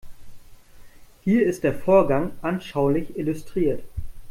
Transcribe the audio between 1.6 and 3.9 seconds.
der Vorgang anschaulich illustriert.